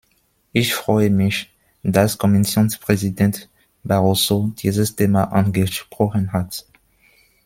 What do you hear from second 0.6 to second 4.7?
freue mich, dass Kommissionspräsident Barroso